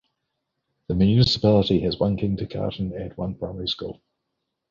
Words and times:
The 0.87 0.95
municipality 0.95 1.81
has 1.81 1.99
one 1.99 2.17
kindergarten 2.17 2.91
and 2.99 3.15
one 3.17 3.35
primary 3.35 3.67
school. 3.67 4.01